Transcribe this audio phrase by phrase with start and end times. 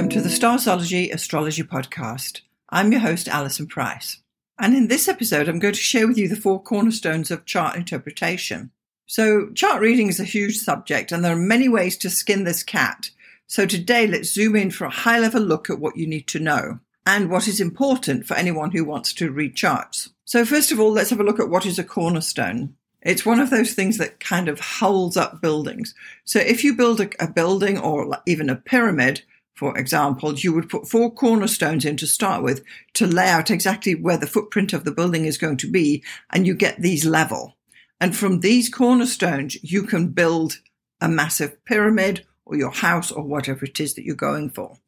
[0.00, 2.40] Welcome to the Starzology Astrology Podcast.
[2.70, 4.22] I'm your host, Alison Price.
[4.58, 7.76] And in this episode, I'm going to share with you the four cornerstones of chart
[7.76, 8.70] interpretation.
[9.04, 12.62] So, chart reading is a huge subject, and there are many ways to skin this
[12.62, 13.10] cat.
[13.46, 16.40] So, today, let's zoom in for a high level look at what you need to
[16.40, 20.08] know and what is important for anyone who wants to read charts.
[20.24, 22.74] So, first of all, let's have a look at what is a cornerstone.
[23.02, 25.94] It's one of those things that kind of holds up buildings.
[26.24, 29.20] So, if you build a, a building or even a pyramid,
[29.60, 32.64] for example, you would put four cornerstones in to start with
[32.94, 36.46] to lay out exactly where the footprint of the building is going to be, and
[36.46, 37.58] you get these level.
[38.00, 40.60] And from these cornerstones, you can build
[40.98, 44.78] a massive pyramid or your house or whatever it is that you're going for.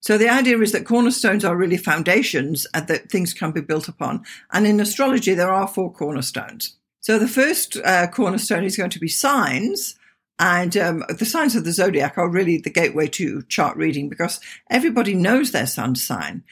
[0.00, 3.86] So the idea is that cornerstones are really foundations and that things can be built
[3.86, 4.24] upon.
[4.50, 6.78] And in astrology, there are four cornerstones.
[7.00, 9.96] So the first uh, cornerstone is going to be signs.
[10.38, 14.40] And um, the signs of the zodiac are really the gateway to chart reading because
[14.70, 16.42] everybody knows their sun sign.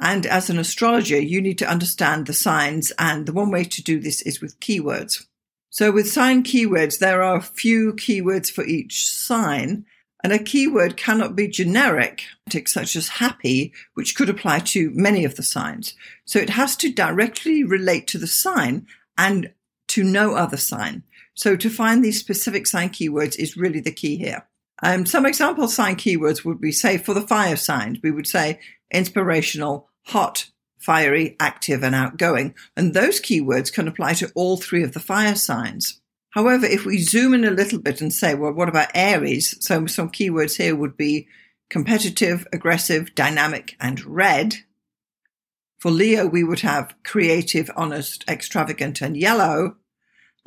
[0.00, 2.92] And as an astrologer, you need to understand the signs.
[2.98, 5.26] And the one way to do this is with keywords.
[5.70, 9.84] So with sign keywords, there are a few keywords for each sign.
[10.24, 12.24] And a keyword cannot be generic,
[12.66, 15.94] such as happy, which could apply to many of the signs.
[16.24, 19.52] So it has to directly relate to the sign and
[19.88, 21.04] to no other sign.
[21.38, 24.48] So to find these specific sign keywords is really the key here.
[24.82, 28.58] Um, some example sign keywords would be, say, for the fire signs, we would say
[28.90, 30.50] inspirational, hot,
[30.80, 32.56] fiery, active, and outgoing.
[32.76, 36.00] And those keywords can apply to all three of the fire signs.
[36.30, 39.64] However, if we zoom in a little bit and say, well, what about Aries?
[39.64, 41.28] So some keywords here would be
[41.70, 44.56] competitive, aggressive, dynamic, and red.
[45.78, 49.76] For Leo, we would have creative, honest, extravagant, and yellow.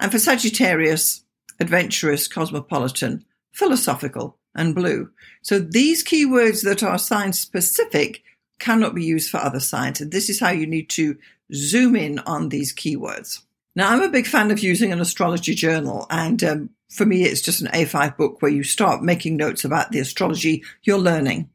[0.02, 1.24] And for Sagittarius,
[1.60, 5.12] adventurous, cosmopolitan, philosophical, and blue.
[5.44, 8.24] So these keywords that are sign specific
[8.60, 10.02] cannot be used for other signs.
[10.02, 11.18] And this is how you need to
[11.54, 13.44] zoom in on these keywords.
[13.76, 17.42] Now, I'm a big fan of using an astrology journal, and um, for me, it's
[17.42, 21.50] just an A5 book where you start making notes about the astrology you're learning.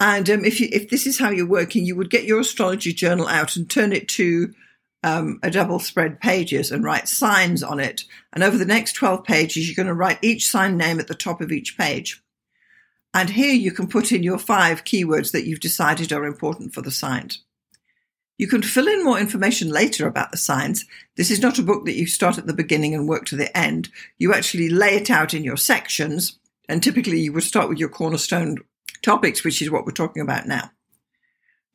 [0.00, 2.94] And um, if you, if this is how you're working, you would get your astrology
[2.94, 4.54] journal out and turn it to
[5.02, 8.04] um, a double spread pages and write signs on it.
[8.32, 11.14] And over the next 12 pages, you're going to write each sign name at the
[11.14, 12.22] top of each page.
[13.14, 16.82] And here you can put in your five keywords that you've decided are important for
[16.82, 17.42] the signs.
[18.36, 20.84] You can fill in more information later about the signs.
[21.16, 23.56] This is not a book that you start at the beginning and work to the
[23.56, 23.88] end.
[24.18, 26.38] You actually lay it out in your sections,
[26.68, 28.58] and typically you would start with your cornerstone
[29.02, 30.70] topics, which is what we're talking about now.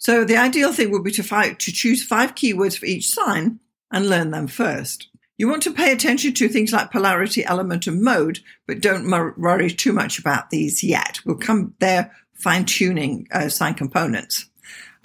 [0.04, 4.10] So the ideal thing would be to, to choose five keywords for each sign and
[4.10, 5.08] learn them first.
[5.38, 9.72] You want to pay attention to things like polarity, element, and mode, but don't worry
[9.72, 11.22] too much about these yet.
[11.26, 14.50] We'll come there fine tuning uh, sign components.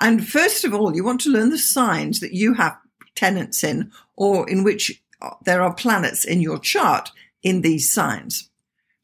[0.00, 2.76] And first of all, you want to learn the signs that you have
[3.14, 7.12] tenants in or in which uh, there are planets in your chart
[7.44, 8.50] in these signs.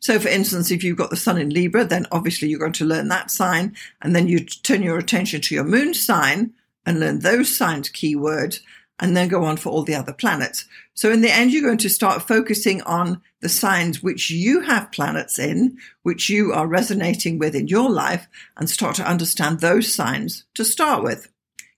[0.04, 2.84] So, for instance, if you've got the sun in Libra, then obviously you're going to
[2.84, 3.74] learn that sign.
[4.02, 6.52] And then you turn your attention to your moon sign
[6.84, 8.60] and learn those signs keywords
[9.00, 10.66] and then go on for all the other planets.
[10.92, 14.92] So in the end, you're going to start focusing on the signs which you have
[14.92, 18.28] planets in, which you are resonating with in your life,
[18.58, 21.30] and start to understand those signs to start with,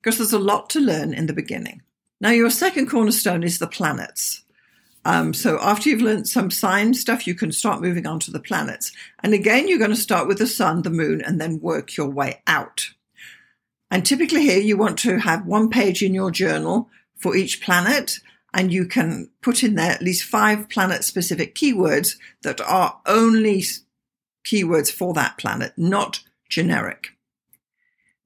[0.02, 1.80] because there's a lot to learn in the beginning.
[2.20, 4.42] Now, your second cornerstone is the planets.
[5.06, 8.40] Um, so after you've learned some sign stuff, you can start moving on to the
[8.40, 8.90] planets.
[9.22, 12.10] And again, you're going to start with the sun, the moon, and then work your
[12.10, 12.90] way out.
[13.88, 18.18] And typically here, you want to have one page in your journal for each planet.
[18.52, 23.62] And you can put in there at least five planet specific keywords that are only
[24.44, 27.10] keywords for that planet, not generic.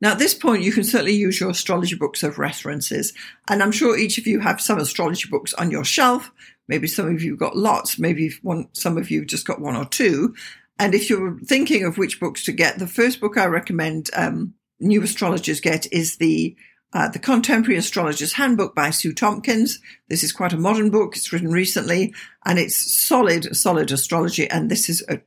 [0.01, 3.13] Now, at this point, you can certainly use your astrology books as references.
[3.49, 6.33] And I'm sure each of you have some astrology books on your shelf.
[6.71, 7.99] Maybe some of you got lots.
[7.99, 10.37] Maybe one, some of you just got one or two.
[10.79, 14.55] And if you're thinking of which books to get, the first book I recommend um,
[14.79, 16.57] new astrologers get is the
[16.93, 19.81] uh, The Contemporary Astrologer's Handbook by Sue Tompkins.
[20.09, 21.17] This is quite a modern book.
[21.17, 22.15] It's written recently
[22.47, 24.49] and it's solid, solid astrology.
[24.49, 25.21] And this is a,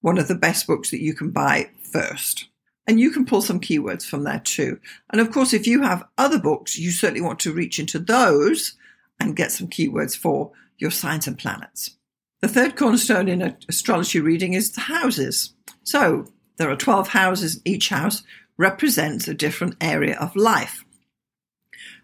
[0.00, 2.48] one of the best books that you can buy first.
[2.86, 4.80] And you can pull some keywords from there too.
[5.10, 8.74] And of course, if you have other books, you certainly want to reach into those
[9.20, 11.96] and get some keywords for your signs and planets.
[12.40, 15.52] The third cornerstone in astrology reading is the houses.
[15.82, 16.26] So
[16.56, 17.60] there are 12 houses.
[17.64, 18.22] Each house
[18.56, 20.84] represents a different area of life.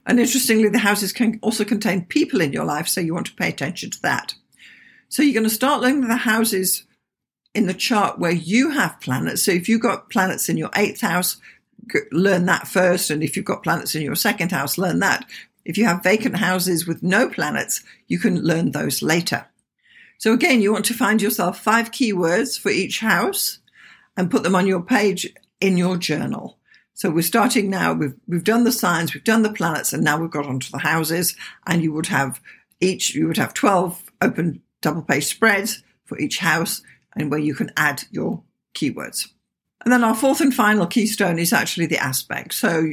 [0.06, 3.34] And interestingly, the houses can also contain people in your life, so you want to
[3.34, 4.34] pay attention to that.
[5.08, 6.84] So you're going to start learning the houses
[7.54, 9.42] in the chart where you have planets.
[9.42, 11.38] So if you've got planets in your eighth house,
[12.10, 13.10] learn that first.
[13.10, 15.24] And if you've got planets in your second house, learn that.
[15.64, 19.46] If you have vacant houses with no planets, you can learn those later.
[20.18, 23.58] So again, you want to find yourself five keywords for each house
[24.16, 26.58] and put them on your page in your journal.
[26.92, 27.92] So we're starting now.
[27.92, 30.78] We've, we've done the signs, we've done the planets, and now we've got onto the
[30.78, 31.36] houses.
[31.66, 32.40] And you would have
[32.80, 36.82] each, you would have 12 open double page spreads for each house
[37.16, 38.42] and where you can add your
[38.74, 39.28] keywords.
[39.84, 42.54] And then our fourth and final keystone is actually the aspect.
[42.54, 42.86] So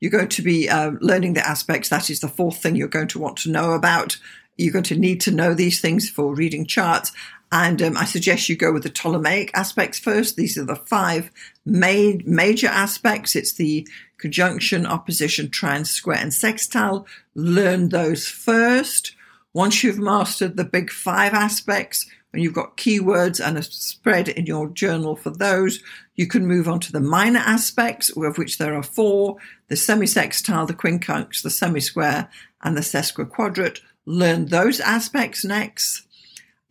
[0.00, 1.88] you're going to be uh, learning the aspects.
[1.88, 4.16] That is the fourth thing you're going to want to know about.
[4.56, 7.12] You're going to need to know these things for reading charts.
[7.52, 10.36] And um, I suggest you go with the Ptolemaic aspects first.
[10.36, 11.30] These are the five
[11.64, 13.36] main, major aspects.
[13.36, 13.86] It's the
[14.18, 17.06] conjunction, opposition, trine, square, and sextile.
[17.34, 19.14] Learn those first.
[19.52, 22.06] Once you've mastered the big five aspects,
[22.36, 25.80] and you've got keywords and a spread in your journal for those,
[26.16, 29.38] you can move on to the minor aspects, of which there are four
[29.68, 32.28] the semisextile, the quincunx, the semisquare,
[32.62, 33.80] and the sesquiquadrate.
[34.04, 36.05] Learn those aspects next.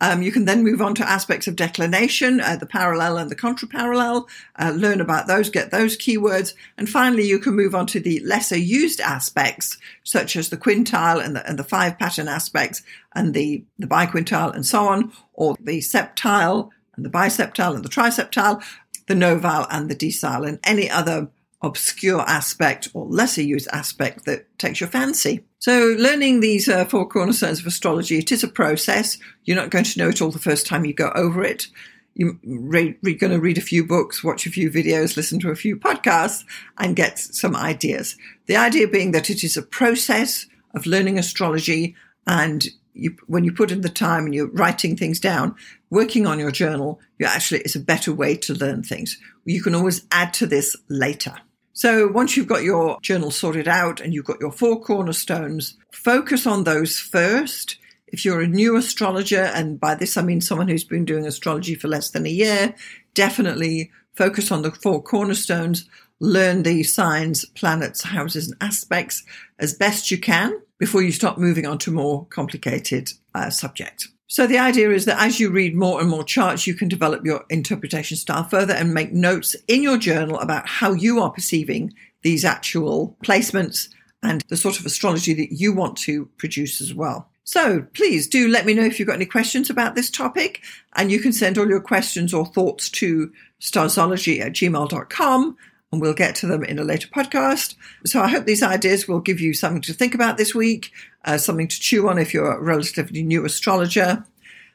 [0.00, 3.36] Um, you can then move on to aspects of declination, uh, the parallel and the
[3.36, 4.28] contraparallel,
[4.58, 6.52] uh, learn about those, get those keywords.
[6.76, 11.24] And finally, you can move on to the lesser used aspects, such as the quintile
[11.24, 12.82] and the, and the five pattern aspects
[13.14, 17.88] and the, the biquintile and so on, or the septile and the biseptile and the
[17.88, 18.62] triseptile,
[19.06, 21.28] the novile and the decile, and any other
[21.66, 25.44] obscure aspect or lesser used aspect that takes your fancy.
[25.58, 29.18] So, learning these uh, four cornerstones of astrology, it is a process.
[29.44, 31.68] You're not going to know it all the first time you go over it.
[32.14, 35.50] You're re- re- going to read a few books, watch a few videos, listen to
[35.50, 36.44] a few podcasts,
[36.78, 38.16] and get some ideas.
[38.46, 41.94] The idea being that it is a process of learning astrology,
[42.26, 45.54] and you, when you put in the time and you're writing things down,
[45.90, 49.18] working on your journal, you actually it's a better way to learn things.
[49.44, 51.34] You can always add to this later.
[51.76, 56.46] So once you've got your journal sorted out and you've got your four cornerstones, focus
[56.46, 57.76] on those first.
[58.06, 61.74] If you're a new astrologer, and by this I mean someone who's been doing astrology
[61.74, 62.74] for less than a year,
[63.12, 65.86] definitely focus on the four cornerstones,
[66.18, 69.22] learn the signs, planets, houses, and aspects
[69.58, 74.08] as best you can before you start moving on to more complicated uh, subjects.
[74.28, 77.24] So the idea is that as you read more and more charts, you can develop
[77.24, 81.94] your interpretation style further and make notes in your journal about how you are perceiving
[82.22, 83.88] these actual placements
[84.22, 87.28] and the sort of astrology that you want to produce as well.
[87.44, 90.62] So please do let me know if you've got any questions about this topic,
[90.96, 95.56] and you can send all your questions or thoughts to starzology at gmail.com
[95.92, 97.76] and we'll get to them in a later podcast.
[98.04, 100.90] So I hope these ideas will give you something to think about this week,
[101.26, 104.24] uh, something to chew on if you're a relatively new astrologer.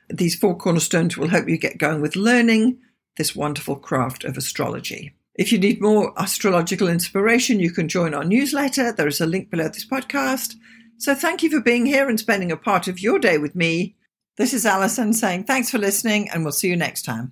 [0.10, 2.78] These four cornerstones will help you get going with learning
[3.18, 5.14] this wonderful craft of astrology.
[5.36, 8.92] If you need more astrological inspiration, you can join our newsletter.
[8.92, 10.56] There is a link below this podcast.
[10.98, 13.96] So thank you for being here and spending a part of your day with me.
[14.38, 17.32] This is Alison saying thanks for listening, and we'll see you next time.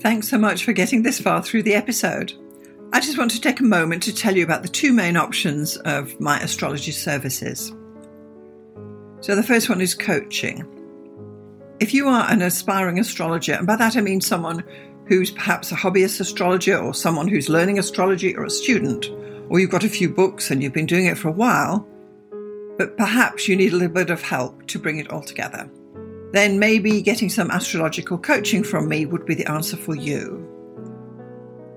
[0.00, 2.32] Thanks so much for getting this far through the episode.
[2.92, 5.76] I just want to take a moment to tell you about the two main options
[5.78, 7.72] of my astrology services.
[9.20, 10.66] So, the first one is coaching.
[11.78, 14.64] If you are an aspiring astrologer, and by that I mean someone
[15.06, 19.10] who's perhaps a hobbyist astrologer or someone who's learning astrology or a student,
[19.48, 21.86] or you've got a few books and you've been doing it for a while,
[22.76, 25.70] but perhaps you need a little bit of help to bring it all together
[26.32, 30.46] then maybe getting some astrological coaching from me would be the answer for you.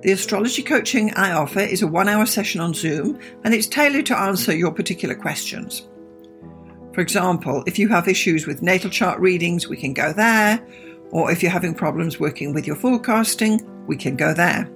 [0.03, 4.05] The astrology coaching I offer is a one hour session on Zoom and it's tailored
[4.07, 5.88] to answer your particular questions.
[6.93, 10.62] For example, if you have issues with natal chart readings, we can go there.
[11.12, 14.69] Or if you're having problems working with your forecasting, we can go there.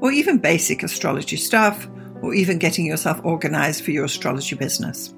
[0.00, 1.86] Or even basic astrology stuff,
[2.22, 5.12] or even getting yourself organized for your astrology business.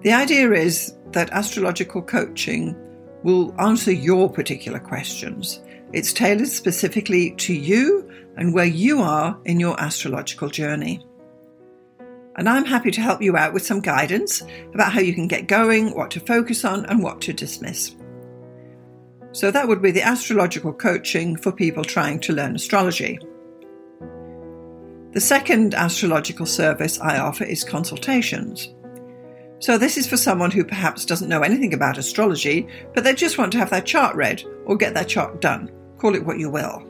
[0.00, 2.74] The idea is that astrological coaching
[3.22, 5.60] will answer your particular questions.
[5.96, 11.02] It's tailored specifically to you and where you are in your astrological journey.
[12.36, 14.42] And I'm happy to help you out with some guidance
[14.74, 17.96] about how you can get going, what to focus on, and what to dismiss.
[19.32, 23.18] So that would be the astrological coaching for people trying to learn astrology.
[25.12, 28.68] The second astrological service I offer is consultations.
[29.60, 33.38] So, this is for someone who perhaps doesn't know anything about astrology, but they just
[33.38, 35.70] want to have their chart read or get their chart done.
[35.98, 36.86] Call it what you will.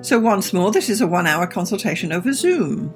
[0.00, 2.94] So, once more, this is a one hour consultation over Zoom.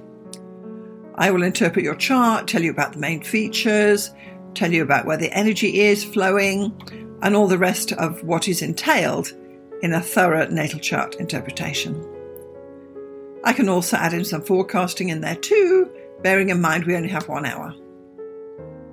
[1.16, 4.10] I will interpret your chart, tell you about the main features,
[4.54, 6.72] tell you about where the energy is flowing,
[7.22, 9.32] and all the rest of what is entailed
[9.82, 12.08] in a thorough natal chart interpretation.
[13.44, 15.90] I can also add in some forecasting in there too,
[16.22, 17.74] bearing in mind we only have one hour.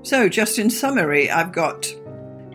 [0.02, 1.94] So, just in summary, I've got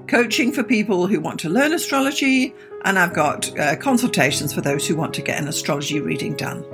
[0.09, 4.87] coaching for people who want to learn astrology, and I've got uh, consultations for those
[4.87, 6.65] who want to get an astrology reading done.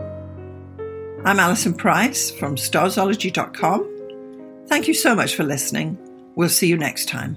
[1.24, 4.66] I'm Alison Price from starzology.com.
[4.66, 5.98] Thank you so much for listening.
[6.34, 7.36] We'll see you next time.